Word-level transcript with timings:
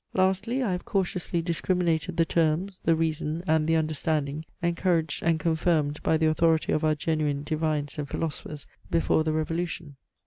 Lastly, 0.15 0.63
I 0.63 0.71
have 0.71 0.83
cautiously 0.83 1.43
discriminated 1.43 2.17
the 2.17 2.25
terms, 2.25 2.81
the 2.83 2.95
reason, 2.95 3.43
and 3.45 3.67
the 3.67 3.75
understanding, 3.75 4.45
encouraged 4.63 5.21
and 5.21 5.39
confirmed 5.39 6.01
by 6.01 6.17
the 6.17 6.25
authority 6.25 6.71
of 6.73 6.83
our 6.83 6.95
genuine 6.95 7.43
divines 7.43 7.99
and 7.99 8.09
philosophers, 8.09 8.65
before 8.89 9.23
the 9.23 9.31
Revolution. 9.33 9.97